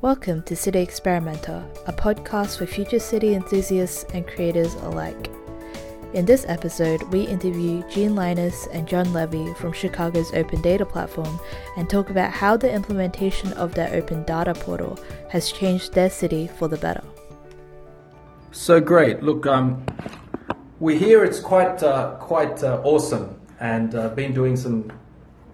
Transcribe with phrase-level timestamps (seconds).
[0.00, 5.28] Welcome to City Experimenter, a podcast for future city enthusiasts and creators alike.
[6.14, 11.40] In this episode, we interview Gene Leynes and John Levy from Chicago's Open Data Platform
[11.76, 14.96] and talk about how the implementation of their open data portal
[15.30, 17.02] has changed their city for the better.
[18.52, 19.24] So great!
[19.24, 19.84] Look, um,
[20.78, 21.24] we're here.
[21.24, 24.92] It's quite uh, quite uh, awesome, and uh, been doing some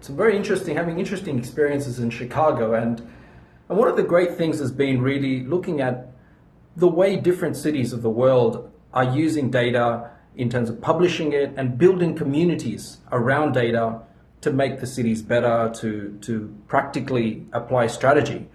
[0.02, 3.00] some very interesting, having interesting experiences in Chicago, and
[3.69, 6.13] and one of the great things has been really looking at
[6.77, 11.53] the way different cities of the world are using data in terms of publishing it
[11.57, 14.00] and building communities around data
[14.41, 18.46] to make the cities better, to, to practically apply strategy.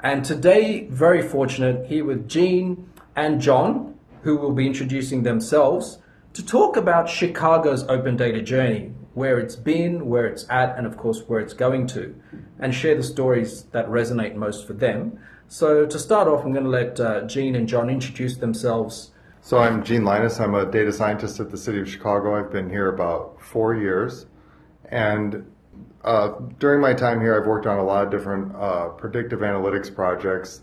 [0.00, 5.98] And today, very fortunate here with Gene and John, who will be introducing themselves
[6.32, 10.96] to talk about Chicago's open data journey, where it's been, where it's at, and of
[10.96, 12.14] course, where it's going to,
[12.58, 15.18] and share the stories that resonate most for them.
[15.48, 19.12] So, to start off, I'm going to let uh, Gene and John introduce themselves
[19.46, 20.40] so I'm Gene Leynes.
[20.40, 22.34] I'm a data scientist at the City of Chicago.
[22.34, 24.24] I've been here about four years.
[24.86, 25.44] And
[26.02, 29.94] uh, during my time here, I've worked on a lot of different uh, predictive analytics
[29.94, 30.62] projects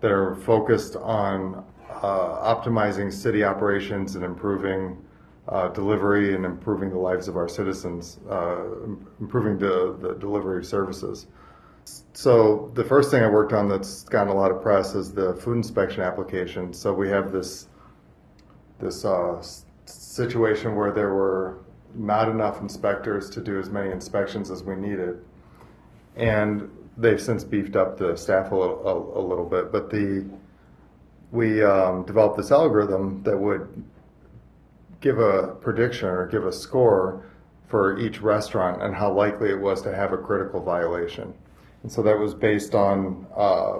[0.00, 4.96] that are focused on uh, optimizing city operations and improving
[5.48, 8.64] uh, delivery and improving the lives of our citizens, uh,
[9.20, 11.26] improving the, the delivery of services.
[12.14, 15.34] So the first thing I worked on that's gotten a lot of press is the
[15.34, 16.72] food inspection application.
[16.72, 17.68] So we have this
[18.78, 19.42] this uh,
[19.86, 21.58] situation where there were
[21.94, 25.24] not enough inspectors to do as many inspections as we needed.
[26.16, 30.28] And they've since beefed up the staff a little, a, a little bit, but the
[31.32, 33.84] we um, developed this algorithm that would
[35.00, 37.24] give a prediction or give a score
[37.68, 41.34] for each restaurant and how likely it was to have a critical violation.
[41.82, 43.78] And so that was based on uh,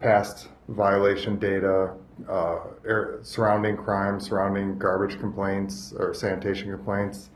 [0.00, 1.94] past violation data,
[2.28, 7.30] uh, air, surrounding crime, surrounding garbage complaints or sanitation complaints,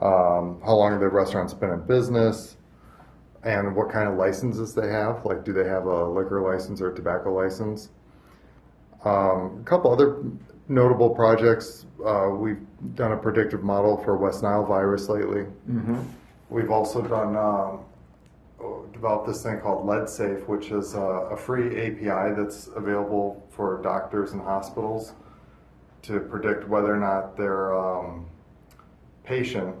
[0.00, 2.56] um, how long the restaurant's been in business,
[3.42, 5.24] and what kind of licenses they have.
[5.24, 7.90] Like, do they have a liquor license or a tobacco license?
[9.04, 10.22] Um, a couple other
[10.70, 11.84] notable projects.
[12.06, 12.64] Uh, we've
[12.94, 15.42] done a predictive model for West Nile virus lately.
[15.68, 16.00] Mm-hmm.
[16.48, 17.80] We've also done um,
[18.92, 24.32] developed this thing called LeadSafe, which is a, a, free API that's available for doctors
[24.32, 25.12] and hospitals
[26.02, 28.26] to predict whether or not their um,
[29.24, 29.76] patients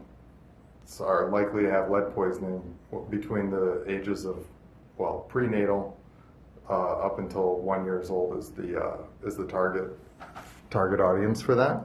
[1.00, 2.62] are likely to have lead poisoning
[3.10, 4.44] between the ages of,
[4.98, 5.96] well, prenatal
[6.68, 9.90] uh, up until one years old is the uh, is the target
[10.70, 11.84] target audience for that.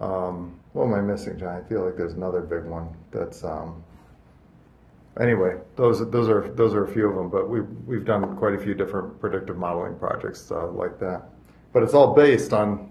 [0.00, 1.62] Um, what am I missing, John?
[1.62, 3.82] I feel like there's another big one that's um,
[5.20, 8.54] anyway, those those are those are a few of them, but we've we've done quite
[8.54, 11.28] a few different predictive modeling projects uh, like that.
[11.72, 12.90] But it's all based on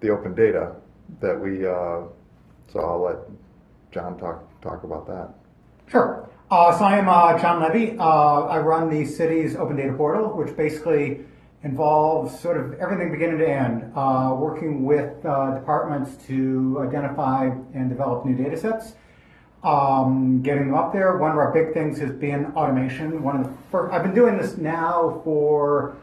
[0.00, 0.74] the open data
[1.20, 1.66] that we.
[1.66, 2.02] Uh,
[2.72, 3.16] so I'll let
[3.92, 5.34] John talk talk about that.
[5.88, 6.28] Sure.
[6.50, 7.96] Uh, so I am uh, John Levy.
[7.98, 11.24] Uh, I run the city's open data portal, which basically
[11.66, 18.24] involves sort of everything beginning to end, uh, working with departments to identify and develop
[18.24, 18.94] new data sets
[19.66, 21.16] um, getting them up there.
[21.16, 23.22] One of our big things has been automation.
[23.22, 25.96] One of the first, I've been doing this now for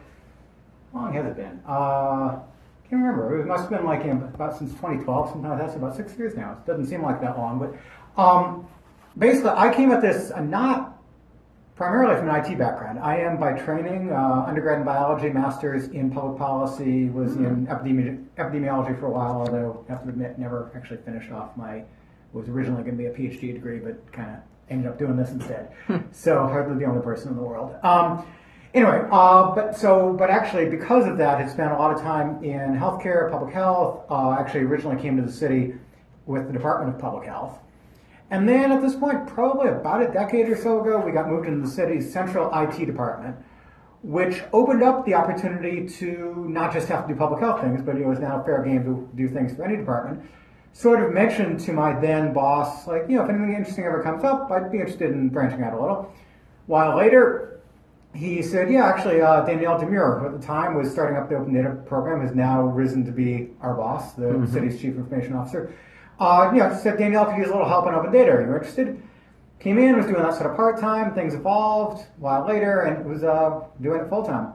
[0.91, 1.62] how long has it been?
[1.66, 2.40] Uh,
[2.90, 3.40] can't remember.
[3.40, 6.51] It must have been like about since 2012, something like about six years now.
[6.51, 8.68] It doesn't seem like that long, but um,
[9.18, 10.92] basically, I came at this uh, not
[11.75, 13.00] primarily from an IT background.
[13.00, 17.45] I am by training uh, undergrad in biology, master's in public policy, was mm-hmm.
[17.45, 21.56] in epidemi- epidemiology for a while, although I have to admit, never actually finished off
[21.57, 21.83] my
[22.33, 24.38] was originally going to be a PhD degree, but kind of
[24.69, 25.72] ended up doing this instead.
[25.85, 25.97] Hmm.
[26.12, 27.75] so hardly the only person in the world.
[27.83, 28.25] Um,
[28.73, 32.44] anyway, uh, but so, but actually, because of that, had spent a lot of time
[32.44, 34.06] in healthcare, public health.
[34.09, 35.75] Uh, actually, originally came to the city
[36.25, 37.59] with the Department of Public Health.
[38.29, 41.47] And then at this point, probably about a decade or so ago, we got moved
[41.47, 43.35] into the city's central IT department,
[44.01, 47.95] which opened up the opportunity to not just have to do public health things, but
[47.95, 50.24] it was now fair game to do things for any department
[50.74, 54.24] sort of mentioned to my then boss, like, you know, if anything interesting ever comes
[54.24, 56.12] up, I'd be interested in branching out a little.
[56.65, 57.62] While later,
[58.15, 61.36] he said, yeah, actually, uh, Danielle DuMerer, who at the time was starting up the
[61.36, 64.51] Open Data program, has now risen to be our boss, the mm-hmm.
[64.51, 65.74] city's chief information officer.
[66.19, 68.31] Uh, you know, said Danielle could use a little help in Open Data.
[68.31, 69.01] Are you interested?
[69.60, 71.13] Came in, was doing that sort of part time.
[71.15, 74.54] Things evolved a while later, and it was uh, doing it full time.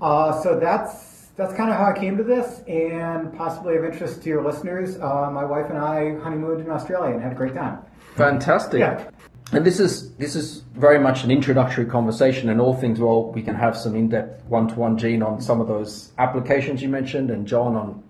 [0.00, 4.22] Uh, so that's that's kind of how I came to this, and possibly of interest
[4.22, 4.96] to your listeners.
[5.00, 7.78] Uh, my wife and I honeymooned in Australia and had a great time.
[8.14, 8.78] Fantastic.
[8.80, 9.08] Yeah.
[9.52, 13.42] and this is this is very much an introductory conversation, and all things well, we
[13.42, 17.74] can have some in-depth one-to-one Gene on some of those applications you mentioned, and John
[17.74, 18.03] on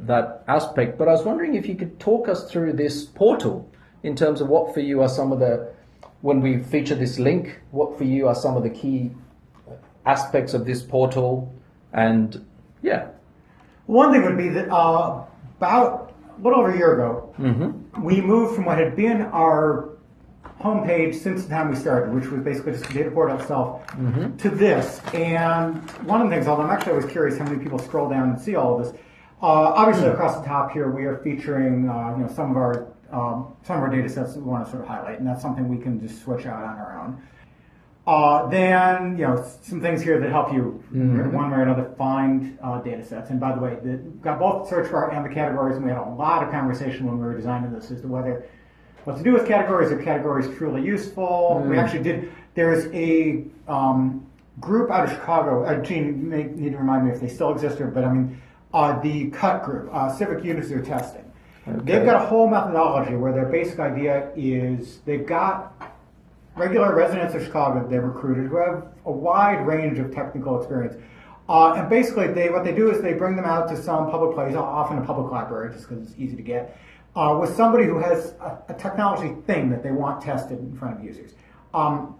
[0.00, 0.98] that aspect.
[0.98, 3.70] But I was wondering if you could talk us through this portal
[4.02, 5.72] in terms of what for you are some of the
[6.22, 9.10] when we feature this link, what for you are some of the key
[10.04, 11.52] aspects of this portal,
[11.92, 12.44] and
[12.82, 13.08] yeah,
[13.86, 15.24] One thing would be that uh,
[15.58, 18.02] about a little over a year ago, Mm-hmm.
[18.02, 19.90] we moved from what had been our
[20.60, 24.36] homepage since the time we started, which was basically just the data portal itself, Mm-hmm.
[24.38, 25.00] to this.
[25.12, 25.76] And
[26.06, 28.40] one of the things, although I'm actually always curious how many people scroll down and
[28.40, 29.00] see all of this.
[29.42, 32.86] Uh, obviously, across the top here, we are featuring uh, you know some of our
[33.12, 35.42] um, some of our data sets that we want to sort of highlight, and that's
[35.42, 37.22] something we can just switch out on our own.
[38.06, 42.56] Uh, then, you know, some things here that help you, one way or another, find
[42.62, 43.30] uh, data sets.
[43.30, 46.00] And by the way, the, got both search bar and the categories, and we had
[46.00, 48.48] a lot of conversation when we were designing this as to whether
[49.04, 49.90] what to do with categories.
[49.90, 51.64] Are categories truly useful?
[51.68, 52.32] We actually did.
[52.54, 54.24] There's a um,
[54.60, 55.64] group out of Chicago.
[55.64, 58.12] Uh, Gene, you may need to remind me if they still exist here, but I
[58.12, 58.40] mean,
[58.76, 61.24] uh, the CUT group, uh, Civic User Testing.
[61.66, 65.72] They've got a whole methodology where their basic idea is they've got
[66.56, 70.94] regular residents of Chicago that they've recruited who have a wide range of technical experience.
[71.48, 74.34] Uh, and basically, they what they do is they bring them out to some public
[74.34, 76.78] place, often a public library, just because it's easy to get,
[77.16, 80.98] uh, with somebody who has a, a technology thing that they want tested in front
[80.98, 81.32] of users.
[81.72, 82.14] Um,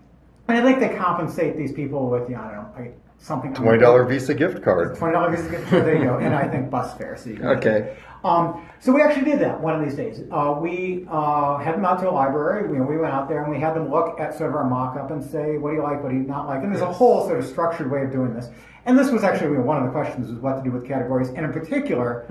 [0.49, 3.55] and I think they compensate these people with, you know, I don't know, like something.
[3.55, 4.97] Twenty dollar Visa gift card.
[4.97, 5.85] Twenty dollars Visa gift card.
[5.87, 6.19] There you go.
[6.21, 7.17] And I think bus fare.
[7.17, 7.97] So you can Okay.
[8.25, 10.21] Um, so we actually did that one of these days.
[10.33, 12.67] Uh, we uh, had them out to a library.
[12.69, 15.13] We, we went out there and we had them look at sort of our mock-up
[15.13, 16.63] and say, what do you like, what do you not like?
[16.65, 18.49] And there's a whole sort of structured way of doing this.
[18.85, 20.87] And this was actually you know, one of the questions was what to do with
[20.89, 21.29] categories.
[21.29, 22.25] And in particular,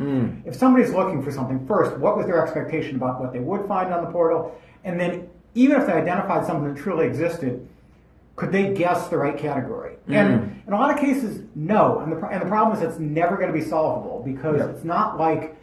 [0.46, 3.94] if somebody's looking for something first, what was their expectation about what they would find
[3.94, 4.60] on the portal?
[4.84, 7.66] And then even if they identified something that truly existed,
[8.36, 9.96] could they guess the right category?
[10.08, 12.00] And in a lot of cases, no.
[12.00, 15.18] And the, and the problem is it's never going to be solvable because it's not
[15.20, 15.56] like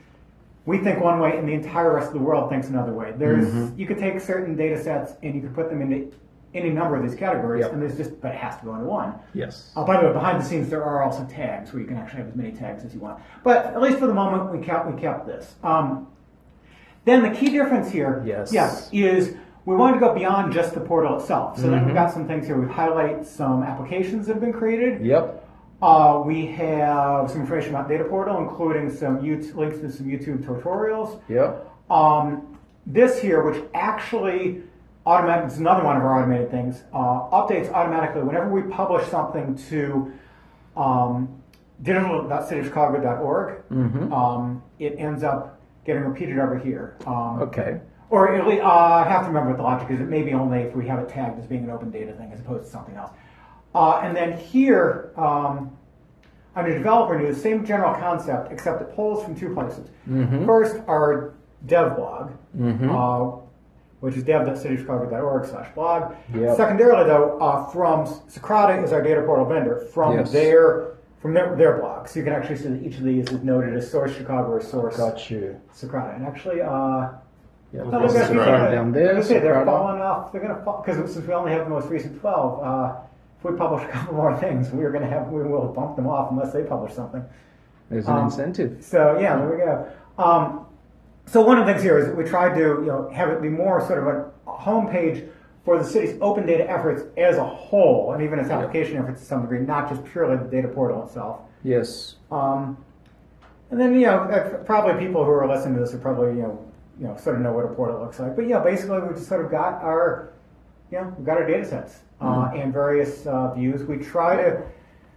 [0.64, 3.12] we think one way and the entire rest of the world thinks another way.
[3.16, 6.12] There's you could take certain data sets and you could put them into
[6.54, 7.72] any number of these categories, Yep.
[7.72, 9.14] and there's just but it has to go into one.
[9.32, 11.96] yes, Uh, by the way, behind the scenes there are also tags where you can
[11.96, 13.20] actually have as many tags as you want.
[13.43, 15.54] But at least for the moment, we kept we kept this.
[15.64, 16.06] Um,
[17.04, 18.52] then the key difference here, Yes.
[18.52, 19.34] yes, is
[19.64, 21.56] we wanted to go beyond just the portal itself.
[21.56, 21.70] So Mm-hmm.
[21.73, 22.59] then we've got some things here.
[22.61, 25.05] We highlight some applications that have been created.
[25.05, 25.47] yep,
[25.81, 30.44] Uh, we have some information about Data Portal, including some YouTube, links to some YouTube
[30.44, 31.20] tutorials.
[31.29, 34.62] yep, Um, this here, which actually
[35.06, 39.55] automatic, it's another one of our automated things, uh, updates automatically whenever we publish something
[39.70, 40.12] to
[40.76, 41.29] um,
[41.82, 43.62] digital.cityofchicago.org.
[44.12, 46.97] Um, it ends up getting repeated over here.
[47.06, 47.81] Um, okay,
[48.12, 49.99] or at least, uh, I have to remember what the logic is.
[50.00, 52.31] It may be only if we have it tagged as being an open data thing
[52.31, 53.11] as opposed to something else.
[53.75, 55.75] Uh, and then here, um,
[56.55, 59.88] under developer news, same general concept, except it pulls from two places.
[60.44, 61.32] First, our
[61.64, 62.32] dev blog,
[62.91, 63.38] uh,
[64.00, 66.14] which is dev.cityofchicago.org slash blog.
[66.35, 66.55] Yep.
[66.56, 70.31] Secondarily, though, uh, from Socrata is our data portal vendor, from Yes.
[70.32, 70.88] their
[71.23, 72.09] from their, their blog.
[72.09, 74.61] So you can actually see that each of these is noted as source Chicago or
[74.61, 75.59] source got you.
[75.73, 76.17] Socrata.
[76.17, 77.11] And actually, uh,
[77.73, 79.65] Yeah, no, What's they're the gonna, Socrata down I there, was gonna say they're Socrata.
[79.65, 80.33] falling off.
[80.33, 82.63] They're gonna fall because since we only have the most recent twelve.
[82.63, 82.97] Uh,
[83.39, 86.31] if we publish a couple more things, we're gonna have we will bump them off
[86.31, 87.25] unless they publish something.
[87.91, 88.79] There's an Um, incentive.
[88.85, 89.87] So yeah, there we go.
[90.19, 90.67] Um,
[91.26, 93.41] so one of the things here is that we tried to you know have it
[93.41, 95.29] be more sort of a homepage
[95.64, 99.26] for the city's open data efforts as a whole, and even its application efforts to
[99.26, 101.41] some degree, not just purely the data portal itself.
[101.62, 102.76] Yes, Um,
[103.71, 106.43] and then you know uh, probably people who are listening to this are probably you
[106.43, 106.59] know
[107.02, 108.37] you know sort of know what a portal looks like.
[108.37, 110.32] But yeah, basically we just sort of got our
[110.92, 113.82] you know we've got our data sets uh, and various uh, views.
[113.85, 114.62] We try to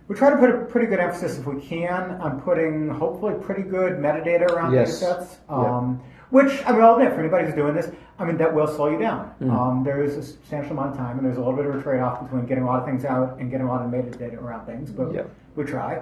[0.08, 3.62] we try to put a pretty good emphasis if we can on putting hopefully pretty
[3.64, 5.00] good metadata around Yes.
[5.00, 5.38] data sets.
[5.48, 5.56] Yeah.
[5.78, 6.02] Um,
[6.32, 8.90] Which I mean, I'll admit, for anybody who's doing this, I mean that will slow
[8.90, 9.32] you down.
[9.42, 11.82] Um, there is a substantial amount of time, and there's a little bit of a
[11.84, 14.66] trade-off between getting a lot of things out and getting a lot of metadata around
[14.66, 14.90] things.
[14.90, 15.22] But Yeah.
[15.56, 16.02] we try.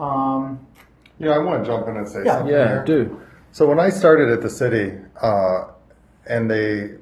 [0.00, 0.58] Um,
[1.18, 2.32] Yeah, I want to jump in and say Yeah.
[2.38, 2.84] something yeah, here.
[2.84, 3.20] do.
[3.52, 5.64] So when I started at the city, uh,
[6.26, 6.94] and they,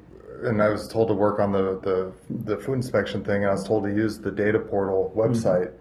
[0.43, 2.11] and I was told to work on the, the
[2.43, 5.71] the food inspection thing, and I was told to use the data portal website.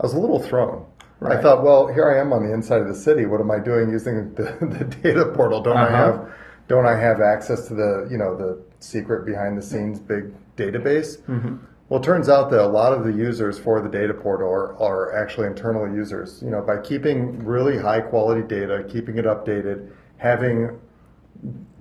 [0.00, 0.86] I was a little thrown.
[1.22, 1.42] I Mm-hmm.
[1.42, 3.24] Thought, well, here I am on the inside of the city.
[3.26, 5.62] What am I doing using the, the data portal?
[5.62, 5.96] Don't I Uh-huh.
[5.96, 6.32] have
[6.68, 11.18] don't I have access to the you know the secret behind the scenes big database?
[11.22, 11.56] Mm-hmm.
[11.88, 14.76] Well, it turns out that a lot of the users for the data portal are,
[14.82, 16.42] are actually internal users.
[16.42, 20.78] You know, by keeping really high quality data, keeping it updated, having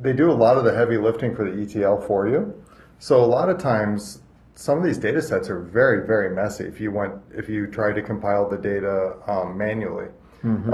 [0.02, 2.54] they do a lot of the heavy lifting for the ETL for you.
[3.00, 4.22] So a lot of times,
[4.56, 6.66] some of these data sets are very, very messy.
[6.66, 10.08] If you went, if you try to compile the data um, manually,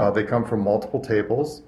[0.00, 1.62] uh, they come from multiple tables.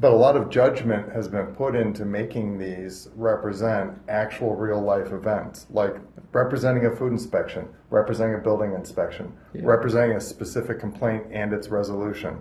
[0.00, 5.12] But a lot of judgment has been put into making these represent actual real life
[5.12, 5.94] events, like
[6.32, 12.38] representing a food inspection, representing a building inspection, representing a specific complaint and its resolution.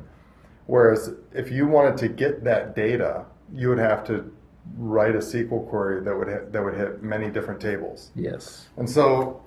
[0.68, 4.32] Whereas if you wanted to get that data, you would have to
[4.78, 8.12] write a SQL query that would hit, that would hit many different tables.
[8.16, 8.68] Yes.
[8.78, 9.42] And so,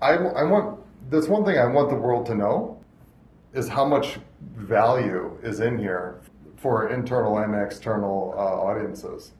[0.00, 0.80] I, I want
[1.10, 2.80] that's one thing I want the world to know
[3.52, 4.18] is how much
[4.56, 6.20] value is in here
[6.56, 9.32] for internal and external uh, audiences.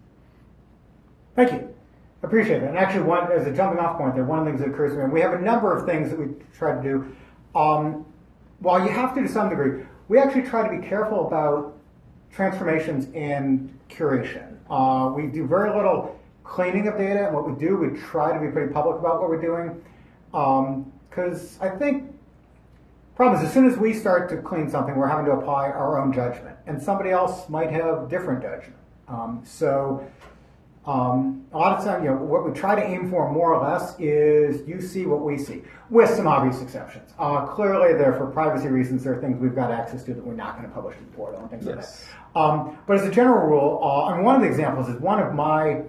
[1.34, 1.74] Thank you.
[2.22, 2.68] Appreciate it.
[2.68, 4.92] And actually, one as a jumping off point there, one of the things that occurs
[4.92, 7.16] to me, and we have a number of things that we try to do.
[7.58, 8.06] Um,
[8.60, 11.76] while you have to to some degree, we actually try to be careful about
[12.32, 14.56] transformations and curation.
[14.68, 18.40] Uh, we do very little cleaning of data, and what we do, we try to
[18.44, 19.82] be pretty public about what we're doing.
[20.30, 22.12] Because I think
[23.16, 26.00] problem is as soon as we start to clean something, we're having to apply our
[26.00, 28.76] own judgment, and somebody else might have different judgment.
[29.06, 30.04] Um, so
[30.86, 33.62] um, a lot of time, you know, what we try to aim for more or
[33.62, 37.12] less is you see what we see, with some obvious exceptions.
[37.18, 40.34] Uh, clearly, there for privacy reasons, there are things we've got access to that we're
[40.34, 42.38] not going to publish to the portal and things like that.
[42.38, 45.34] Um, but as a general rule, uh, and one of the examples is one of
[45.34, 45.82] my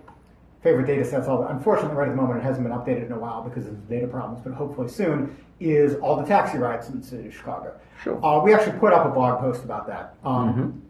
[0.64, 3.20] favorite data sets, although unfortunately right at the moment it hasn't been updated in a
[3.20, 7.06] while because of data problems, but hopefully soon, is all the taxi rides in the
[7.06, 7.74] city of Chicago.
[8.04, 8.24] Sure.
[8.26, 10.16] Uh, we actually put up a blog post about that.
[10.24, 10.82] Um,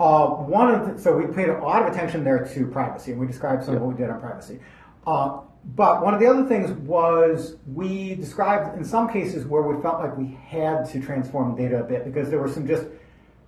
[0.00, 3.20] uh, one of the, so we paid a lot of attention there to privacy, and
[3.20, 4.58] we described some of what we did on privacy.
[5.06, 9.80] Uh, but one of the other things was we described in some cases where we
[9.82, 12.86] felt like we had to transform data a bit because there were some just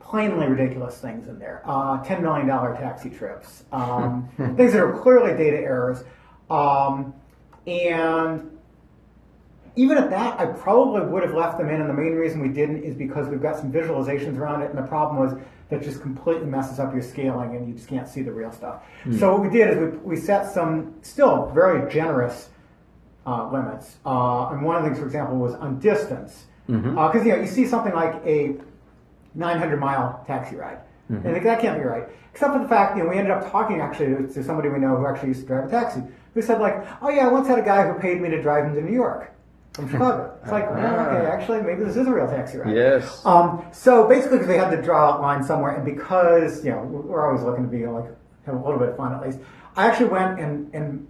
[0.01, 1.63] plainly ridiculous things in there.
[1.65, 6.05] Uh, $10 million taxi trips, um, things that are clearly data errors.
[6.49, 7.13] Um,
[7.67, 8.56] and
[9.77, 12.49] even at that, I probably would have left them in, and the main reason we
[12.49, 16.01] didn't is because we've got some visualizations around it, and the problem was that just
[16.01, 18.83] completely messes up your scaling, and you just can't see the real stuff.
[19.19, 22.49] So what we did is we, we set some still very generous
[23.27, 27.33] uh, limits, uh, and one of the things, for example, was on distance, because you
[27.33, 28.57] know you see something like a
[29.35, 30.79] 900 mile taxi ride.
[31.09, 32.05] And I think that can't be right.
[32.33, 34.81] Except for the fact, you know, we ended up talking actually to, to somebody we
[34.81, 36.03] know who actually used to drive a taxi,
[36.35, 38.65] who said like, oh yeah, I once had a guy who paid me to drive
[38.65, 39.36] him to New York
[39.77, 40.35] from Chicago.
[40.43, 42.75] It's like, well, okay, actually, maybe this is a real taxi ride.
[42.75, 43.25] Yes.
[43.27, 46.83] Um, so basically, because they had to draw a line somewhere, and because you know
[46.83, 48.07] we're always looking to be like
[48.47, 49.39] have a little bit of fun at least,
[49.77, 51.07] I actually went and and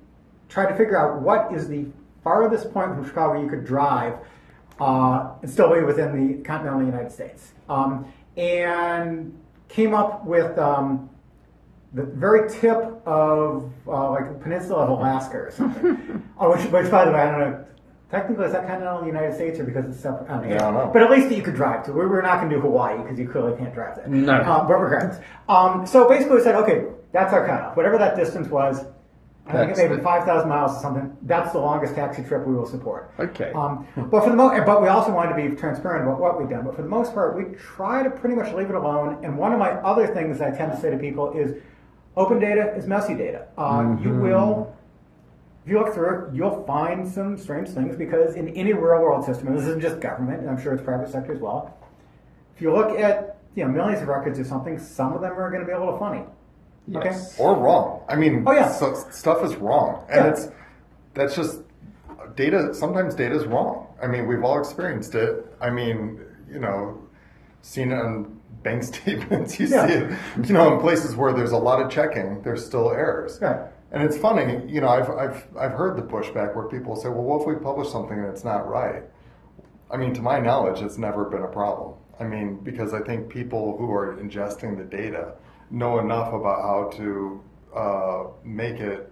[0.49, 1.87] tried to figure out what is the
[2.25, 4.15] farthest point from Chicago you could drive
[4.81, 10.59] uh, and still be within the continental United States, um, and came up with.
[10.59, 11.11] Um,
[11.93, 16.23] the very tip of uh, like the peninsula of Alaska or something.
[16.39, 17.65] oh, which, which, by the way, I don't know.
[18.11, 20.31] Technically, is that kind continental in the United States or because it's separate?
[20.31, 20.55] I don't know.
[20.55, 20.91] Yeah, I don't know.
[20.93, 21.93] But at least that you could drive to.
[21.93, 24.07] We we're not going to do Hawaii because you clearly can't drive there.
[24.07, 24.35] No.
[24.43, 25.19] Um, but regardless.
[25.49, 27.77] Um, so basically, we said, okay, that's our cutoff.
[27.77, 28.85] Whatever that distance was,
[29.49, 31.17] I think it may be the- 5,000 miles or something.
[31.23, 33.11] That's the longest taxi trip we will support.
[33.19, 33.51] Okay.
[33.55, 36.49] Um, but for the mo- but we also wanted to be transparent about what we've
[36.51, 36.65] done.
[36.65, 39.25] But for the most part, we try to pretty much leave it alone.
[39.25, 41.55] And one of my other things I tend to say to people is,
[42.17, 43.47] open data is messy data.
[43.59, 44.66] Uh, You will,
[45.67, 49.25] if you look through it, you'll find some strange things because in any real world
[49.25, 51.77] system, and this isn't just government, and I'm sure it's private sector as well.
[52.55, 55.51] If you look at you know millions of records or something, some of them are
[55.51, 56.23] going to be a little funny.
[56.87, 57.37] Yes.
[57.41, 58.03] Or wrong.
[58.09, 58.69] I mean, Oh, yeah.
[58.71, 60.31] so, stuff is wrong, and Yeah.
[60.31, 60.49] it's
[61.15, 61.63] that's just
[62.37, 62.73] data.
[62.73, 63.89] Sometimes data is wrong.
[64.01, 65.45] I mean, we've all experienced it.
[65.61, 66.97] I mean, you know,
[67.63, 69.59] seen it on bank statements.
[69.59, 69.87] You Yeah.
[69.89, 73.41] see it, you know, in places where there's a lot of checking, there's still errors.
[73.43, 73.63] Right.
[73.97, 77.23] And it's funny, you know, I've, I've, I've heard the pushback where people say, well,
[77.23, 79.05] what if we publish something and it's not right?
[79.91, 81.95] I mean, to my knowledge, it's never been a problem.
[82.21, 85.37] I mean, because I think people who are ingesting the data
[85.71, 87.43] know enough about how to
[87.75, 89.11] uh, make it,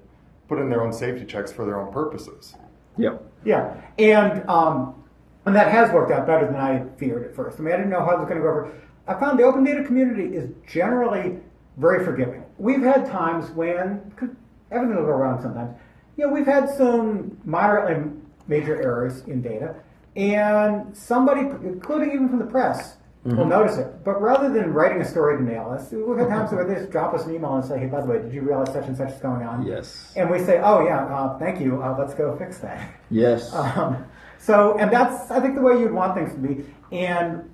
[0.49, 2.55] put in their own safety checks for their own purposes.
[2.99, 3.23] Yep.
[3.47, 5.03] Yeah, and um,
[5.47, 7.59] and that has worked out better than I feared at first.
[7.59, 8.75] I mean, I didn't know how it was going to go over.
[9.09, 11.38] I found the open data community is generally
[11.79, 12.45] very forgiving.
[12.59, 14.29] We've had times when 'cause
[14.71, 15.76] everything will go wrong sometimes.
[16.16, 18.11] You know, we've had some moderately
[18.47, 19.75] major errors in data,
[20.16, 24.04] and somebody, including even from the press, will notice it.
[24.04, 26.90] But rather than writing a story to nail us, we've had times where they just
[26.90, 28.94] drop us an email and say, "Hey, by the way, did you realize such and
[28.97, 30.12] such is going on?" Yes.
[30.14, 31.83] And we say, "Oh yeah, uh, thank you.
[31.83, 33.52] Uh, let's go fix that." Yes.
[33.54, 34.04] Um,
[34.38, 36.66] so, and that's, I think, the way you'd want things to be.
[36.92, 37.49] And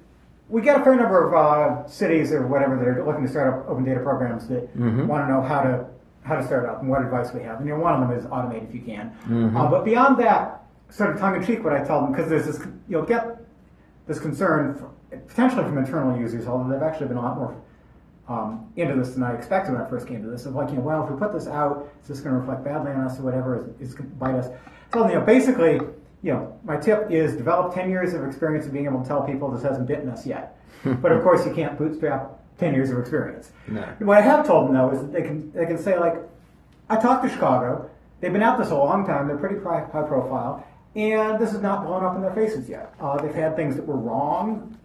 [0.49, 3.55] we get a fair number of uh, cities or whatever that are looking to start
[3.55, 5.87] up open data programs that want to know how to
[6.23, 7.59] how to start up and what advice we have.
[7.59, 9.15] And you know, one of them is automate if you can.
[9.57, 12.47] Uh, but beyond that, sort of tongue in cheek, what I tell them because there's
[12.47, 13.39] this, you'll get
[14.07, 14.91] this concern from,
[15.29, 17.57] potentially from internal users, although they've actually been a lot more
[18.29, 20.47] um, into this than I expected when I first came to this.
[20.47, 22.65] Of like, you know, well, if we put this out, is this going to reflect
[22.65, 23.57] badly on us or whatever?
[23.81, 24.49] Is, is going to bite us?
[24.93, 25.75] So, you know, basically,
[26.23, 29.23] you know, my tip is develop 10 years of experience of being able to tell
[29.23, 30.57] people this hasn't bitten us yet.
[30.85, 33.51] but of course, you can't bootstrap 10 years of experience.
[33.67, 33.83] No.
[34.01, 36.17] What I have told them though is that they can they can say like,
[36.89, 37.91] I talked to Chicago.
[38.21, 39.27] They've been out this a long time.
[39.27, 42.95] They're pretty high profile, and this is not blown up in their faces yet.
[43.01, 44.77] Uh, they've had things that were wrong,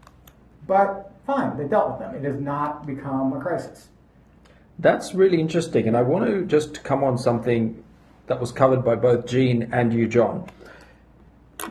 [0.66, 2.16] but fine, they dealt with them.
[2.16, 3.90] It has not become a crisis.
[4.80, 7.84] That's really interesting, and I want to just come on something
[8.28, 10.50] that was covered by both Gene and you, John.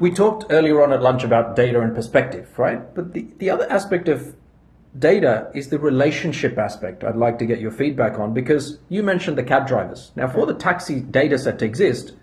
[0.01, 2.95] We talked earlier on at lunch about data and perspective, right?
[2.95, 4.35] But the, the other aspect of
[4.99, 9.37] data is the relationship aspect I'd like to get your feedback on because you mentioned
[9.39, 10.13] the cab drivers.
[10.17, 12.15] Now, for the taxi data set to exist,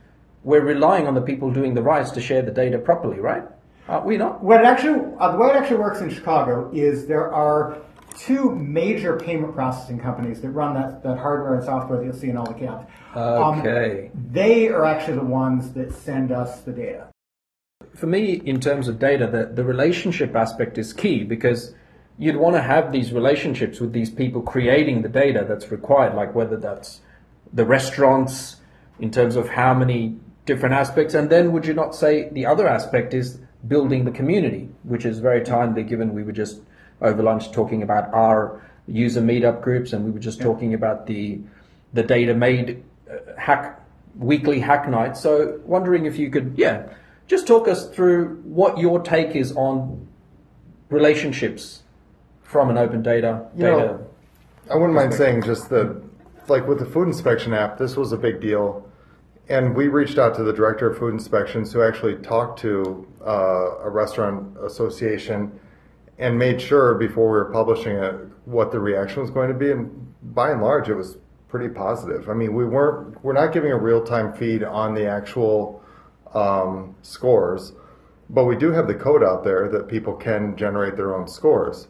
[0.43, 3.43] we're relying on the people doing the rides to share the data properly, right?
[3.87, 4.43] Are we not?
[4.43, 7.77] What it actually, uh, the way it actually works in Chicago is there are
[8.17, 12.29] two major payment processing companies that run that, that hardware and software that you'll see
[12.29, 12.85] in all the cabs.
[13.15, 14.11] Um, Okay.
[14.31, 17.07] they are actually the ones that send us the data.
[17.95, 21.73] for me, in terms of data, the, the relationship aspect is key because
[22.21, 26.35] you'd want to have these relationships with these people creating the data that's required, like
[26.35, 27.01] whether that's
[27.51, 28.57] the restaurants
[28.99, 31.15] in terms of how many different aspects.
[31.15, 35.17] And then would you not say the other aspect is building the community, which is
[35.17, 36.61] very timely given we were just
[37.01, 41.39] over lunch talking about our user meetup groups and we were just talking about the
[41.93, 43.81] the DataMade uh, hack
[44.15, 45.17] weekly hack night.
[45.17, 46.87] So wondering if you could, yeah,
[47.25, 50.07] just talk us through what your take is on
[50.89, 51.80] relationships
[52.51, 53.77] from an open data You data.
[53.77, 54.07] know,
[54.69, 56.01] I wouldn't mind saying just that,
[56.47, 58.85] like with the food inspection app, this was a big deal.
[59.47, 63.79] And we reached out to the director of food inspections who actually talked to uh,
[63.79, 65.59] a restaurant association
[66.19, 68.15] and made sure before we were publishing it
[68.45, 69.71] what the reaction was going to be.
[69.71, 72.29] And by and large, it was pretty positive.
[72.29, 75.83] I mean, we weren't, we're not giving a real time feed on the actual
[76.33, 77.73] um, scores,
[78.33, 81.87] but we do have the code out there that people can generate their own scores.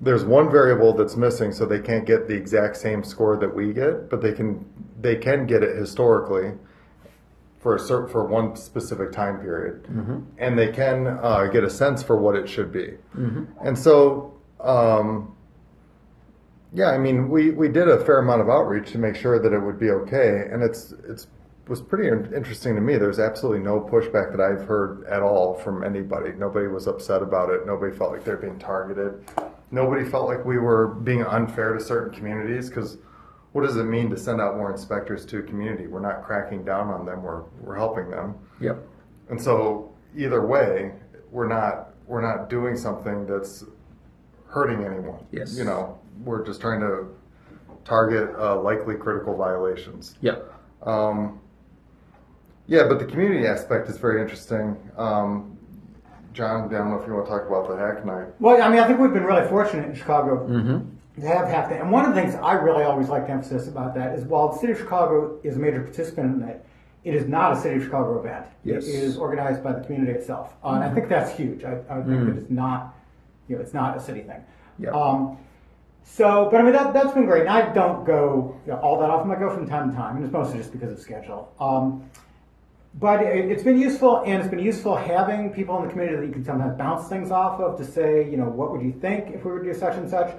[0.00, 3.72] There's one variable that's missing, so they can't get the exact same score that we
[3.72, 4.66] get, but they can
[5.00, 6.52] they can get it historically
[7.60, 9.86] for a certain for one specific time period,
[10.38, 12.94] and they can uh, get a sense for what it should be.
[13.62, 15.34] And so, um,
[16.72, 19.52] yeah, I mean, we we did a fair amount of outreach to make sure that
[19.52, 21.28] it would be okay, and it's it's
[21.66, 22.96] was pretty interesting to me.
[22.96, 26.32] There's absolutely no pushback that I've heard at all from anybody.
[26.32, 27.66] Nobody was upset about it.
[27.66, 29.24] Nobody felt like they're being targeted.
[29.70, 32.98] Nobody felt like we were being unfair to certain communities because
[33.52, 35.86] what does it mean to send out more inspectors to a community?
[35.86, 37.22] We're not cracking down on them.
[37.22, 38.34] We're we're helping them.
[38.60, 38.86] Yep.
[39.30, 40.92] And so either way,
[41.30, 43.64] we're not we're not doing something that's
[44.48, 45.24] hurting anyone.
[45.32, 45.56] Yes.
[45.56, 47.08] You know, we're just trying to
[47.84, 50.16] target uh, likely critical violations.
[50.20, 50.52] Yep.
[50.82, 51.40] Um,
[52.66, 54.76] yeah, but the community aspect is very interesting.
[54.96, 55.58] Um,
[56.32, 58.26] John, I don't know if you want to talk about the hack night.
[58.40, 60.46] Well, I mean, I think we've been really fortunate in Chicago
[61.20, 61.80] to have half that.
[61.80, 64.52] And one of the things I really always like to emphasize about that is while
[64.52, 66.64] the city of Chicago is a major participant in that,
[67.04, 68.46] it is not a city of Chicago event.
[68.64, 68.88] Yes.
[68.88, 70.54] It is organized by the community itself.
[70.64, 71.62] Uh, And I think that's huge.
[71.62, 72.94] I, I think that it's not,
[73.46, 74.42] you know, it's not a city thing.
[74.78, 74.90] Yeah.
[74.90, 75.36] Um,
[76.02, 77.42] so, but I mean, that, that's been great.
[77.42, 79.30] And I don't go you know, all that often.
[79.30, 81.52] I go from time to time, and it's mostly just because of schedule.
[81.60, 82.10] Um,
[82.94, 86.26] but it, it's been useful, and it's been useful having people in the community that
[86.26, 89.34] you can sometimes bounce things off of to say, you know, what would you think
[89.34, 90.34] if we were to do such and such.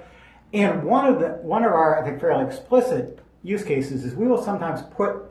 [0.54, 4.26] And one of the one of our, I think, fairly explicit use cases is we
[4.26, 5.22] will sometimes put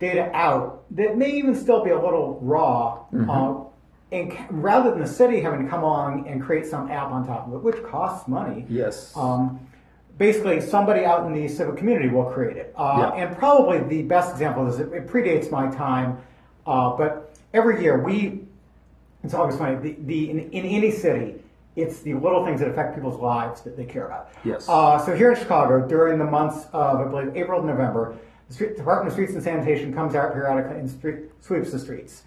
[0.00, 3.04] data out that may even still be a little raw.
[3.12, 3.64] Uh,
[4.10, 7.26] and c- rather than the city having to come along and create some app on
[7.26, 9.12] top of it, which costs money, Yes.
[9.16, 9.60] um,
[10.16, 12.72] basically somebody out in the civic community will create it.
[12.76, 13.24] Uh, Yeah.
[13.26, 16.16] And probably the best example is it, it predates my time,
[16.68, 18.40] uh, but every year we,
[19.24, 21.42] it's always funny, the, the, in, in any city,
[21.76, 24.30] it's the little things that affect people's lives that they care about.
[24.44, 24.68] Yes.
[24.68, 28.16] Uh, so here in Chicago, during the months of, I believe, April and November,
[28.48, 32.22] the street, Department of Streets and Sanitation comes out periodically and street, sweeps the streets.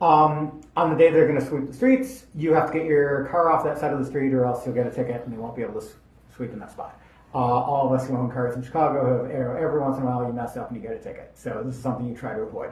[0.00, 3.26] Um, on the day they're going to sweep the streets, you have to get your
[3.30, 5.36] car off that side of the street, or else you'll get a ticket and they
[5.38, 5.86] won't be able to
[6.34, 6.98] sweep in that spot.
[7.34, 10.26] Uh, all of us who own cars in Chicago, have, every once in a while
[10.26, 11.30] you mess up and you get a ticket.
[11.34, 12.70] So this is something you try to avoid.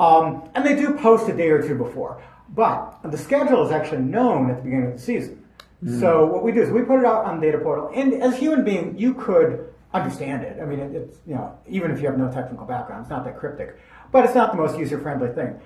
[0.00, 2.22] Um, and they do post a day or two before,
[2.54, 5.44] but the schedule is actually known at the beginning of the season.
[6.00, 8.34] So what we do is we put it out on the data portal, and as
[8.34, 10.60] a human being, you could understand it.
[10.60, 13.24] I mean, it, it's you know, even if you have no technical background, it's not
[13.24, 13.78] that cryptic,
[14.10, 15.60] but it's not the most user friendly thing.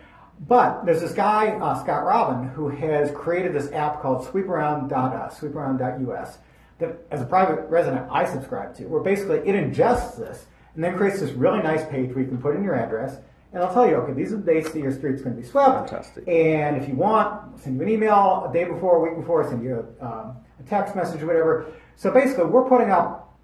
[0.47, 6.38] But there's this guy, uh, Scott Robbin, who has created this app called sweeparound.us, sweeparound.us,
[6.79, 10.97] that as a private resident I subscribe to, where basically it ingests this and then
[10.97, 13.18] creates this really nice page where you can put in your address
[13.52, 15.46] and I'll tell you, okay, these are the dates that your street's going to be
[15.46, 15.90] swept.
[15.90, 16.26] Fantastic.
[16.26, 19.46] And if you want, I'll send you an email a day before, a week before,
[19.48, 21.66] send you a, um, a text message or whatever.
[21.96, 23.36] So basically, we're putting up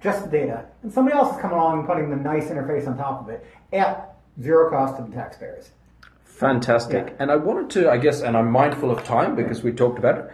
[0.00, 2.96] just the data, and somebody else is coming along and putting the nice interface on
[2.96, 5.70] top of it at zero cost to the taxpayers.
[6.24, 7.08] Fantastic.
[7.08, 7.14] Yeah.
[7.18, 10.18] And I wanted to, I guess, and I'm mindful of time because we talked about
[10.18, 10.30] it.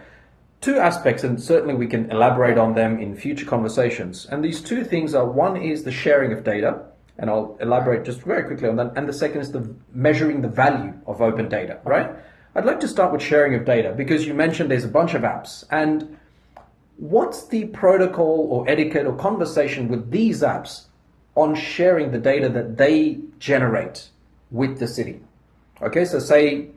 [0.61, 4.27] Two aspects, and certainly we can elaborate on them in future conversations.
[4.27, 6.85] And these two things are one is the sharing of data,
[7.17, 8.93] and I'll elaborate just very quickly on that.
[8.95, 12.11] And the second is the measuring the value of open data, right?
[12.55, 15.21] I'd like to start with sharing of data because you mentioned there's a bunch of
[15.23, 15.63] apps.
[15.71, 16.17] And
[16.97, 20.85] what's the protocol or etiquette or conversation with these apps
[21.35, 24.09] on sharing the data that they generate
[24.51, 25.21] with the city?
[25.81, 26.69] Okay, so say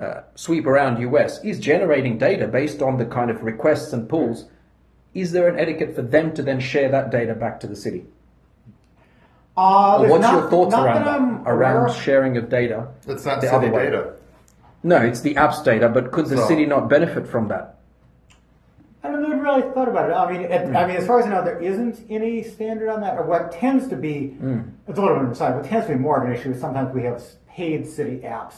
[0.00, 4.46] uh, Sweep Around US is generating data based on the kind of requests and pulls.
[5.14, 8.06] Is there an etiquette for them to then share that data back to the city?
[9.58, 11.50] Uh, what's not- your thoughts around that that?
[11.50, 12.86] Aware Around sharing of data?
[13.08, 14.12] It's not the city other data.
[14.84, 17.74] No, it's the app's data, but could the So- city not benefit from that?
[19.02, 20.12] I haven't even really thought about it.
[20.12, 23.00] I mean, it, I mean, as far as I know, there isn't any standard on
[23.00, 23.16] that.
[23.18, 24.36] Or what tends to be,
[24.86, 25.56] it's a little bit on the side.
[25.56, 28.54] What tends to be more of an issue is sometimes we have paid city apps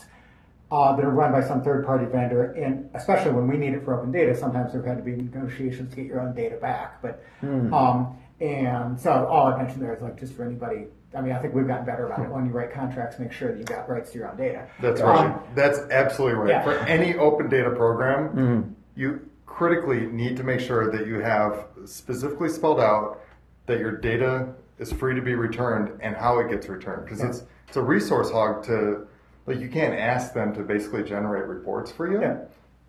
[0.71, 3.99] uh, that are run by some third-party vendor, and especially when we need it for
[3.99, 7.01] open data, sometimes there have had to be negotiations to get your own data back.
[7.03, 10.87] But um, and so all I mentioned there is like just for anybody.
[11.15, 12.31] I mean, I think we've gotten better about it.
[12.31, 14.67] When you write contracts, make sure that you've got rights to your own data.
[14.81, 15.55] That's Um, right.
[15.57, 16.49] That's absolutely right.
[16.51, 16.63] Yeah.
[16.63, 18.71] For any open data program, Mm-hmm.
[18.95, 23.21] you critically need to make sure that you have specifically spelled out
[23.67, 24.49] that your data
[24.79, 27.05] is free to be returned and how it gets returned.
[27.05, 29.07] Because it's it's a resource hog to
[29.47, 32.37] like you can't ask them to basically generate reports for you Yeah.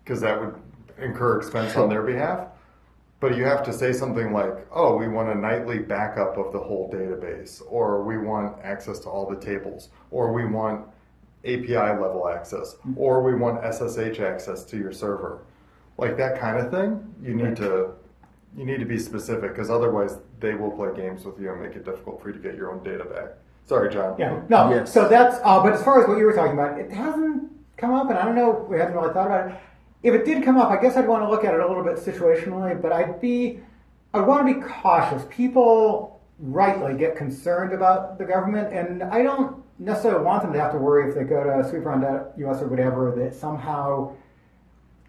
[0.04, 0.54] because that would
[0.98, 2.46] incur expense on their behalf.
[3.22, 6.58] But you have to say something like, oh, we want a nightly backup of the
[6.58, 10.88] whole database, or we want access to all the tables, or we want
[11.44, 15.44] API level access, or we want SSH access to your server.
[15.98, 17.92] Like that kind of thing, you need to
[18.56, 21.76] you need to be specific because otherwise they will play games with you and make
[21.76, 23.34] it difficult for you to get your own data back.
[23.66, 24.16] Sorry, John.
[24.18, 24.68] Yeah, no.
[24.68, 24.92] Yes.
[24.92, 25.36] So that's.
[25.44, 28.18] Uh, but as far as what you were talking about, it hasn't come up, and
[28.18, 28.66] I don't know.
[28.68, 29.60] We haven't really thought about it.
[30.02, 31.84] If it did come up, I guess I'd want to look at it a little
[31.84, 32.80] bit situationally.
[32.80, 33.60] But I'd be,
[34.12, 35.22] I'd want to be cautious.
[35.30, 40.72] People rightly get concerned about the government, and I don't necessarily want them to have
[40.72, 44.12] to worry if they go to sweeparound.us or whatever that somehow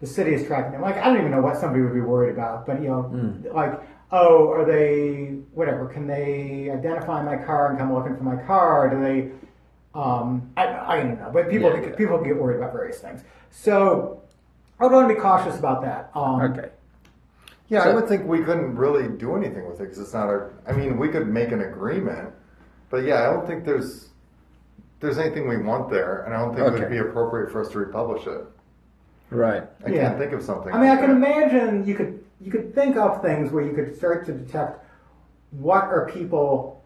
[0.00, 0.82] the city is tracking them.
[0.82, 3.80] Like I don't even know what somebody would be worried about, but you know, like
[4.12, 5.86] oh, are they whatever?
[5.86, 8.90] Can they identify my car and come looking for my car?
[8.90, 9.30] Do they?
[9.98, 11.94] Um, I, I don't know, but people Yeah, yeah.
[11.96, 13.22] people get worried about various things.
[13.50, 14.22] So
[14.80, 16.10] I would want to be cautious about that.
[16.14, 16.70] Um, Okay.
[17.68, 20.26] Yeah, I So- would think we couldn't really do anything with it because it's not
[20.28, 20.50] our.
[20.68, 22.30] I mean, we could make an agreement,
[22.90, 24.10] but yeah, I don't think there's
[25.00, 26.80] there's anything we want there, and I don't think it Okay.
[26.80, 28.42] would be appropriate for us to republish it.
[29.30, 29.64] Right.
[29.84, 30.08] I Yeah.
[30.08, 30.72] can't think of something.
[30.72, 31.26] I mean, I like can that.
[31.28, 34.84] imagine you could you could think of things where you could start to detect
[35.52, 36.82] what are people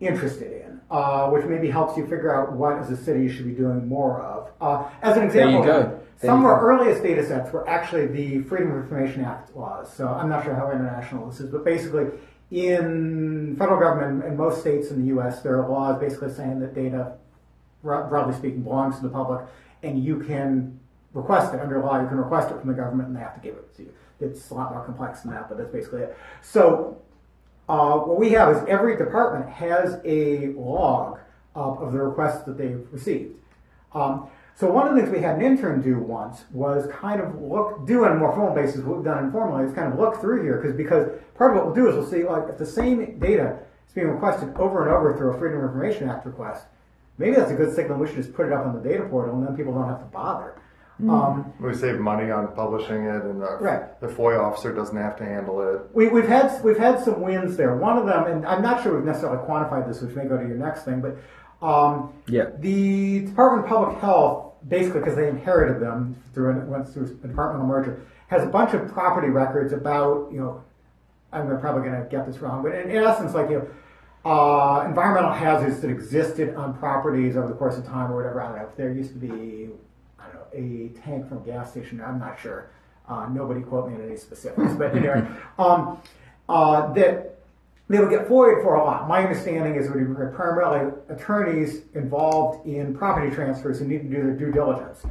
[0.00, 3.44] interested in, uh, which maybe helps you figure out what as a city you should
[3.46, 4.50] be doing more of.
[4.60, 5.98] Uh, as an There you example, go.
[6.20, 9.92] Some of our earliest data sets were actually the Freedom of Information Act laws.
[9.92, 12.06] So I'm not sure how international this is, but basically,
[12.50, 16.74] in federal government and most states in the U.S., there are laws basically saying that
[16.74, 17.14] data
[17.84, 19.46] broadly speaking, belongs to the public,
[19.82, 20.78] and you can
[21.12, 22.00] request it under law.
[22.00, 23.94] You can request it from the government, and they have to give it to you.
[24.20, 26.16] It's a lot more complex than that, but that's basically it.
[26.42, 27.00] So,
[27.68, 31.18] uh, what we have is every department has a log
[31.54, 33.36] of, of the requests that they've received.
[33.92, 37.40] Um, so one of the things we had an intern do once was kind of
[37.42, 40.20] look, do on a more formal basis what we've done informally is kind of look
[40.20, 42.66] through here because because part of what we'll do is we'll see like if the
[42.66, 46.66] same data is being requested over and over through a Freedom of Information Act request,
[47.18, 47.98] maybe that's a good signal.
[47.98, 49.98] We should just put it up on the data portal and then people don't have
[50.00, 50.54] to bother.
[51.08, 54.00] Um, We save money on publishing it, and the, Right.
[54.00, 55.80] the FOIA officer doesn't have to handle it.
[55.92, 57.74] we, we've had we've had some wins there.
[57.74, 60.46] One of them, and I'm not sure we've necessarily quantified this, which may go to
[60.46, 61.16] your next thing, but
[61.64, 62.50] um, Yeah.
[62.58, 67.26] the Department of Public Health, basically because they inherited them through an, went through a
[67.28, 70.62] departmental merger, has a bunch of property records about you know.
[71.32, 73.68] I'm probably going to get this wrong, but in, in essence, like you know.
[74.24, 78.40] Uh, environmental hazards that existed on properties over the course of time or whatever.
[78.40, 78.64] I don't know.
[78.70, 79.68] If there used to be,
[80.18, 82.00] I don't know, a tank from a gas station.
[82.00, 82.70] I'm not sure.
[83.06, 85.26] Uh, nobody quote me on any specifics, but anyway,
[85.58, 86.00] um,
[86.48, 87.33] uh, that
[87.88, 89.08] they would get FOIA'd for a lot.
[89.08, 94.08] My understanding is it would be primarily attorneys involved in property transfers who need to
[94.08, 95.04] do their due diligence.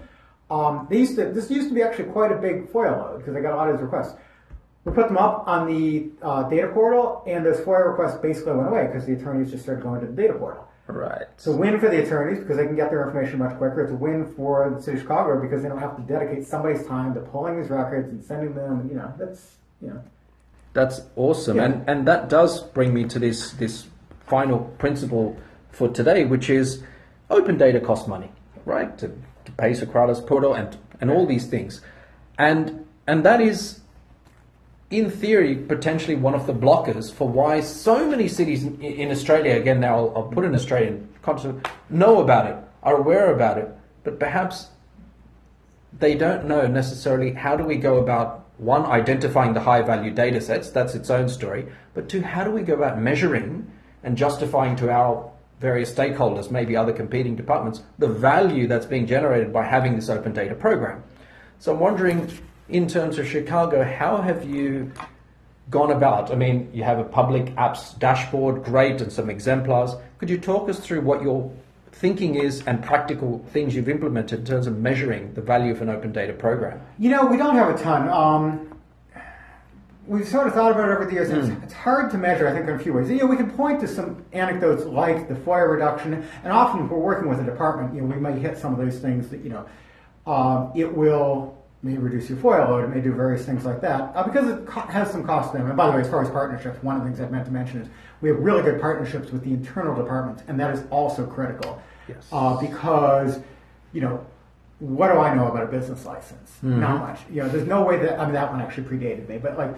[0.50, 3.36] Um, they used to, this used to be actually quite a big FOIA load because
[3.36, 4.16] I got a lot of these requests.
[4.86, 8.68] We put them up on the uh, data portal, and those FOIA requests basically went
[8.68, 10.68] away because the attorneys just started going to the data portal.
[10.88, 11.22] Right.
[11.36, 13.84] It's a win for the attorneys because they can get their information much quicker.
[13.84, 16.86] It's a win for the city of Chicago because they don't have to dedicate somebody's
[16.86, 18.90] time to pulling these records and sending them.
[18.90, 20.04] You know, that's you know.
[20.74, 21.66] That's awesome, Yeah.
[21.66, 23.86] and and that does bring me to this this
[24.28, 25.38] final principle
[25.72, 26.84] for today, which is
[27.30, 28.32] open data costs money,
[28.66, 28.98] right?
[28.98, 29.08] To,
[29.46, 31.82] to pay Socrata's portal and and all these things,
[32.38, 33.82] and and that is,
[34.90, 39.56] in theory, potentially one of the blockers for why so many cities in, in Australia,
[39.56, 43.70] again now I'll, I'll put an Australian context, know about it, are aware about it,
[44.04, 44.68] but perhaps
[46.00, 50.40] they don't know necessarily how do we go about one identifying the high value data
[50.40, 53.70] sets that's its own story but two how do we go about measuring
[54.04, 59.52] and justifying to our various stakeholders maybe other competing departments the value that's being generated
[59.52, 61.04] by having this open data program?
[61.60, 62.32] So i'm wondering
[62.70, 64.92] in terms of chicago how have you
[65.70, 69.92] gone about i mean you have a public apps dashboard great and some exemplars.
[70.18, 71.52] Could you talk us through what your
[71.94, 75.90] thinking is and practical things you've implemented in terms of measuring the value of an
[75.90, 78.10] open data program You know, we don't have a ton.
[78.10, 78.80] Um,
[80.08, 81.30] we've sort of thought about it over the years.
[81.30, 83.10] and It's, it's hard to measure, I think, in a few ways.
[83.10, 86.92] You know, we can point to some anecdotes like the FOIA reduction, and often if
[86.92, 89.42] we're working with a department, you know, we might hit some of those things that,
[89.42, 89.66] you know,
[90.26, 94.12] um, it will may reduce your FOIA load, it may do various things like that,
[94.16, 95.68] uh, because it co- has some cost to them.
[95.68, 97.52] And by the way, as far as partnerships, one of the things I meant to
[97.52, 97.88] mention is
[98.22, 101.82] we have really good partnerships with the internal departments, and that is also critical.
[102.08, 102.26] Yes.
[102.32, 103.40] Uh, because,
[103.92, 104.26] you know,
[104.80, 106.52] what do I know about a business license?
[106.62, 107.20] Not much.
[107.30, 109.74] You know, there's no way that I mean that one actually predated me, but like,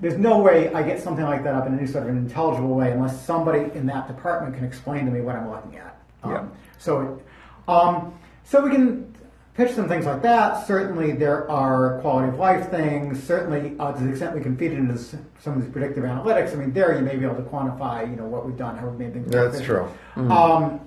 [0.00, 2.74] there's no way I get something like that up in any sort of an intelligible
[2.74, 5.96] way unless somebody in that department can explain to me what I'm looking at.
[6.24, 6.44] Um, Yeah.
[6.78, 7.20] So,
[7.68, 8.12] um,
[8.42, 9.13] so we can
[9.54, 10.66] pitch some things like that.
[10.66, 13.22] Certainly, there are quality of life things.
[13.22, 16.52] Certainly, uh, to the extent we can feed it into some of these predictive analytics.
[16.52, 18.88] I mean, there you may be able to quantify, you know, what we've done, how
[18.88, 19.32] we've made things.
[19.32, 19.88] more That's efficient.
[20.16, 20.30] true.
[20.30, 20.80] Um,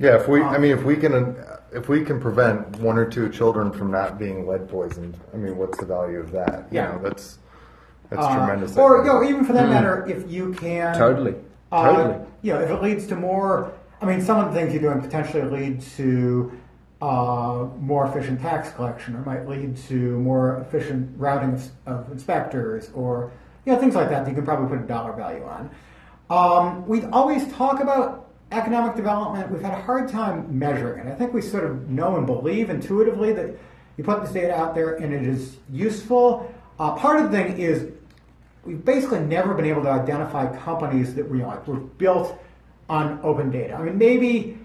[0.00, 1.36] Yeah, if we, I Um, mean, if we can,
[1.72, 5.56] if we can prevent one or two children from not being lead poisoned, I mean,
[5.56, 6.66] what's the value of that?
[6.70, 6.92] You Yeah.
[6.92, 7.38] know, that's
[8.08, 8.76] that's uh, tremendous.
[8.76, 11.34] Or, you know, even for that matter, if you can totally
[11.72, 14.72] Uh, totally you know, if it leads to more, I mean, some of the things
[14.72, 16.52] you're doing potentially lead to
[17.00, 22.90] uh, more efficient tax collection, or might lead to more efficient routing of, of inspectors,
[22.94, 23.30] or
[23.64, 24.24] you know, things like that.
[24.24, 25.70] that You can probably put a dollar value on.
[26.30, 29.50] Um, we always talk about economic development.
[29.50, 31.10] We've had a hard time measuring it.
[31.10, 33.50] I think we sort of know and believe intuitively that
[33.96, 36.52] you put this data out there and it is useful.
[36.78, 37.90] Uh, part of the thing is
[38.64, 41.66] we've basically never been able to identify companies that we like.
[41.66, 42.40] We're built
[42.88, 43.74] on open data.
[43.74, 44.58] I mean, maybe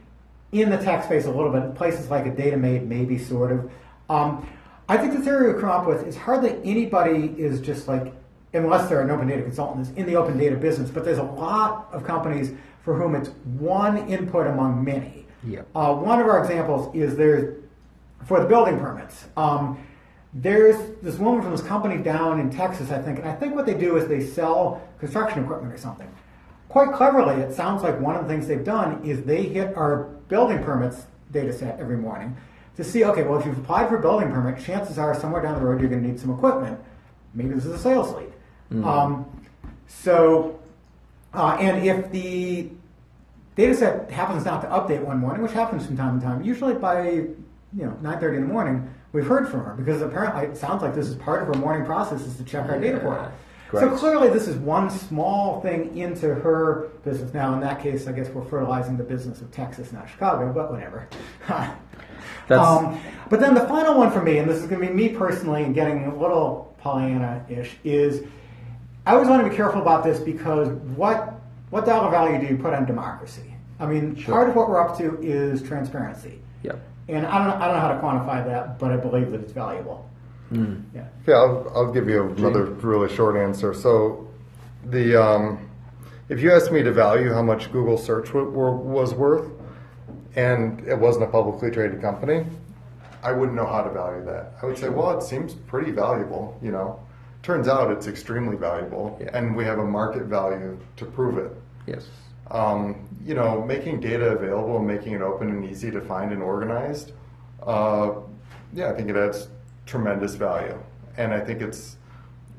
[0.53, 3.71] in the tech space a little bit, places like a DataMade, maybe sort of.
[4.09, 4.47] Um,
[4.87, 8.13] I think the theory we come up with is hardly anybody is just like,
[8.53, 10.89] unless they're an open data consultant, is in the open data business.
[10.89, 12.51] But there's a lot of companies
[12.83, 15.25] for whom it's one input among many.
[15.43, 15.61] Yeah.
[15.73, 17.63] Uh, one of our examples is there's
[18.25, 19.25] for the building permits.
[19.35, 19.85] Um,
[20.33, 23.65] there's this woman from this company down in Texas, I think, and I think what
[23.65, 26.09] they do is they sell construction equipment or something.
[26.69, 30.09] Quite cleverly, it sounds like one of the things they've done is they hit our
[30.33, 32.35] building permits data set every morning
[32.75, 35.59] to see, okay, well, if you've applied for a building permit, chances are somewhere down
[35.59, 36.79] the road you're going to need some equipment.
[37.35, 38.33] Maybe this is a sales lead.
[38.83, 39.43] Um,
[39.85, 40.59] so,
[41.35, 42.71] uh, and if the
[43.55, 46.73] data set happens not to update one morning, which happens from time to time, usually
[46.73, 50.81] by you know 9:30 in the morning, we've heard from her because apparently it sounds
[50.81, 53.31] like this is part of her morning process is to check our data portal.
[53.79, 57.33] So clearly, this is one small thing into her business.
[57.33, 60.71] Now, in that case, I guess we're fertilizing the business of Texas, not Chicago, but
[60.71, 61.07] whatever.
[61.47, 61.77] That's-
[62.49, 65.09] um, but then the final one for me, and this is going to be me
[65.09, 68.23] personally and getting a little Pollyanna-ish, is
[69.05, 72.61] I always want to be careful about this because what what dollar value do you
[72.61, 73.55] put on democracy?
[73.79, 76.73] I mean, part of what we're up to is transparency, yeah
[77.07, 79.51] and I don't I don't know how to quantify that, but I believe that it's
[79.51, 80.09] valuable.
[80.53, 81.05] Yeah.
[81.27, 83.73] Yeah, I'll, I'll give you another really short answer.
[83.73, 84.27] So,
[84.85, 85.69] the um,
[86.29, 89.49] if you asked me to value how much Google search w- were, was worth,
[90.35, 92.45] and it wasn't a publicly traded company,
[93.23, 94.53] I wouldn't know how to value that.
[94.61, 96.57] I would say, well, it seems pretty valuable.
[96.61, 96.99] You know,
[97.41, 99.29] turns out it's extremely valuable, Yeah.
[99.37, 101.51] and we have a market value to prove it.
[101.87, 102.07] yes
[102.51, 106.43] um, you know, making data available and making it open and easy to find and
[106.43, 107.13] organized,
[107.65, 108.11] uh,
[108.73, 109.47] yeah, I think it adds
[109.85, 110.77] tremendous value.
[111.17, 111.97] And I think it's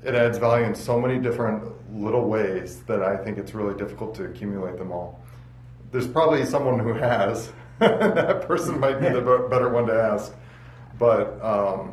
[0.05, 1.65] it adds value in so many different
[1.99, 5.21] little ways that I think it's really difficult to accumulate them all.
[5.93, 7.53] There's probably someone who has.
[7.81, 10.33] that person might be the better one to ask,
[10.99, 11.93] but um,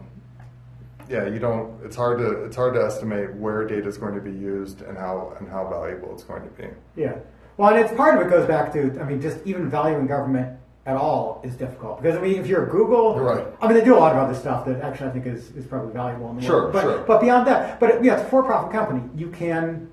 [1.10, 1.84] yeah, you don't.
[1.84, 4.98] It's hard to it's hard to estimate where data is going to be used and
[4.98, 6.67] how and how valuable it's going to be.
[6.96, 7.15] Yeah.
[7.58, 10.58] Well, and it's part of it goes back to, I mean, just even valuing government
[10.86, 13.46] at all is difficult because I mean, if you're Google, Right.
[13.62, 15.65] I mean, they do a lot of other stuff that actually I think is, is
[15.65, 16.74] probably valuable in the Sure, world.
[16.74, 16.98] But, sure.
[17.06, 19.04] but beyond that, but yeah, it's a for-profit company.
[19.15, 19.89] You can,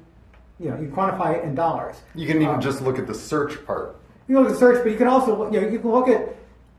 [0.58, 1.96] you know, you quantify it in dollars.
[2.14, 3.96] You can even Um, just look at the search part.
[4.28, 6.34] you can look at search, but you can also you know you can look at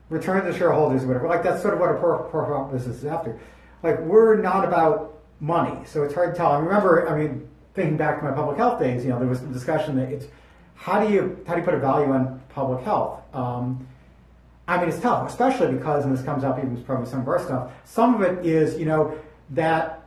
[0.08, 1.28] return to shareholders or whatever.
[1.28, 3.38] Like that's sort of what a for profit business is after.
[3.84, 6.50] Like we're not about money, so it's hard to tell.
[6.50, 9.40] I remember, I mean, thinking back to my public health days, you know, there was
[9.40, 10.26] a discussion that it's
[10.74, 13.20] how do you how do you put a value on public health?
[13.32, 13.86] Um,
[14.70, 17.42] I mean, it's tough, especially because, and this comes up even from some of our
[17.42, 17.72] stuff.
[17.84, 19.18] Some of it is, you know,
[19.50, 20.04] that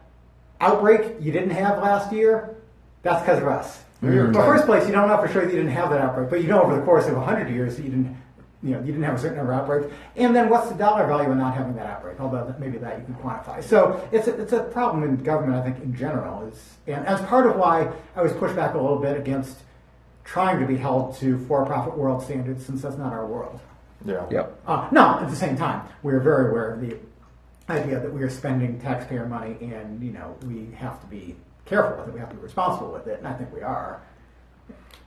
[0.62, 2.56] outbreak you didn't have last year.
[3.02, 3.80] That's because of us.
[4.02, 4.08] Mm-hmm.
[4.08, 6.00] Over In the first place, you don't know for sure that you didn't have that
[6.00, 8.16] outbreak, but you know over the course of hundred years that you didn't,
[8.64, 9.94] you know, you didn't have a certain number of outbreaks.
[10.16, 12.22] And then what's the dollar value of not having that outbreak?
[12.22, 13.62] Although maybe that you can quantify.
[13.62, 16.48] So it's a, it's a problem in government, I think, in general.
[16.48, 19.58] Is and as part of why I was pushed back a little bit against
[20.24, 23.60] trying to be held to for-profit world standards, since that's not our world.
[24.06, 24.26] Yeah.
[24.30, 24.60] Yep.
[24.68, 26.98] Uh, no, at the same time, we're very aware of the
[27.70, 31.36] idea that we are spending taxpayer money, and you know we have to be
[31.66, 32.14] careful with it.
[32.14, 34.02] We have to be responsible with it, and I think we are.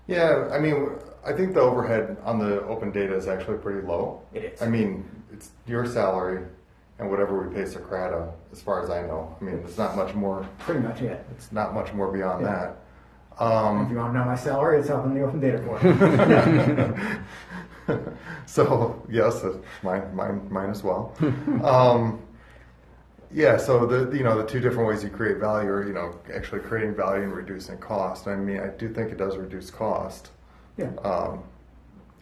[0.07, 0.91] Yeah, I mean,
[1.27, 4.23] I think the overhead on the open data is actually pretty low.
[4.33, 4.63] It is.
[4.63, 6.45] I mean, it's your salary
[6.99, 9.37] and whatever we pay Socrata, as far as I know.
[9.39, 10.47] I mean, it's not much more.
[10.61, 11.27] Pretty much it.
[11.33, 12.53] It's not much more beyond Yeah.
[12.53, 12.77] that.
[13.35, 15.83] If Um, you want to know my salary, it's up in the open data board.
[18.46, 21.14] so yes, uh, mine, mine, mine as well.
[21.64, 22.22] um,
[23.33, 23.57] yeah.
[23.57, 26.61] So the you know the two different ways you create value are you know actually
[26.61, 28.27] creating value and reducing cost.
[28.27, 30.31] I mean, I do think it does reduce cost.
[30.77, 30.90] yeah.
[31.05, 31.42] Um,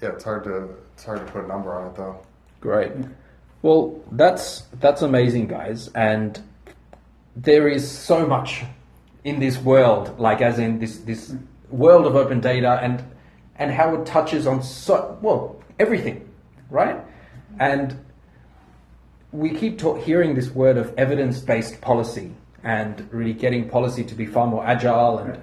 [0.03, 2.21] yeah, it's hard to it's hard to put a number on it though.
[2.61, 2.93] Great.
[3.63, 6.39] Well, that's that's amazing, guys, and
[7.37, 8.65] there is so much
[9.25, 11.35] in this world, like as in this this
[11.71, 13.03] world of open data, and
[13.57, 16.29] and how it touches on so well everything,
[16.71, 17.01] right?
[17.59, 18.05] And
[19.33, 24.27] we keep ta- hearing this word of evidence-based policy, and really getting policy to be
[24.27, 25.41] far more agile and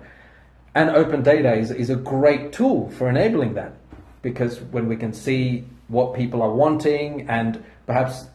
[0.73, 3.73] and open data is, is a great tool for enabling that
[4.21, 8.27] because when we can see what people are wanting and perhaps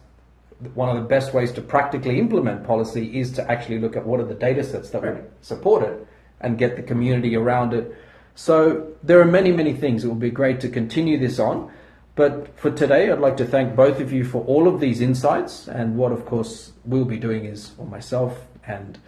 [0.75, 4.19] one of the best ways to practically implement policy is to actually look at what
[4.19, 6.07] are the data sets that would support it
[6.41, 7.95] and get the community around it.
[8.37, 10.03] So there are many, many things.
[10.03, 11.71] It will be great to continue this on.
[12.13, 15.67] But for today, I'd like to thank both of you for all of these insights.
[15.67, 18.99] And what, of course, we'll be doing is, or myself and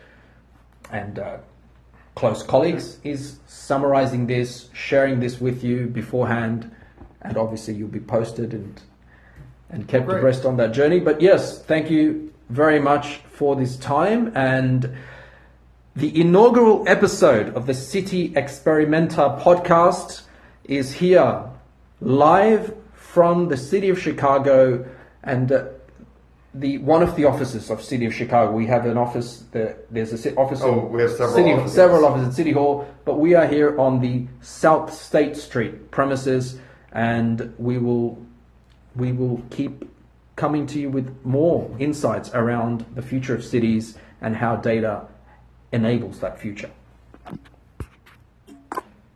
[0.91, 1.37] and uh,
[2.15, 6.71] close colleagues, is summarizing this, sharing this with you beforehand,
[7.21, 8.81] and obviously you'll be posted and
[9.69, 10.17] and kept Great.
[10.17, 10.99] abreast on that journey.
[10.99, 14.97] But yes, thank you very much for this time and
[15.95, 20.21] the inaugural episode of the City Experimenta podcast
[20.63, 21.43] is here
[21.99, 24.85] live from the city of Chicago
[25.23, 25.65] and uh,
[26.53, 28.51] the one of the offices of City of Chicago.
[28.51, 29.43] We have an office.
[29.51, 30.61] There, there's a office.
[30.61, 31.75] Oh, we have several city, offices.
[31.75, 36.59] several offices at City Hall, but we are here on the South State Street premises,
[36.91, 38.23] and we will
[38.95, 39.89] we will keep
[40.35, 45.05] coming to you with more insights around the future of cities and how data
[45.71, 46.71] enables that future.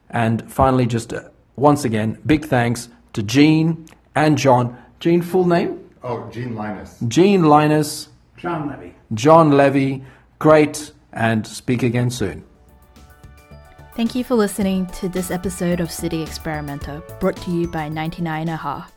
[0.10, 4.78] And finally, just uh, once again, big thanks to Gene and John.
[5.00, 5.89] Gene, full name?
[6.04, 7.00] Oh, Gene Leynes.
[7.08, 8.94] Gene Leynes, John Levy.
[9.13, 10.04] John Levy.
[10.39, 12.44] Great, and speak again soon.
[13.96, 18.50] Thank you for listening to this episode of City Experimenter, brought to you by 99
[18.50, 18.93] AHA.